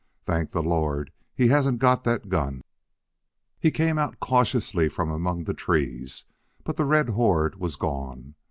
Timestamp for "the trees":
5.43-6.23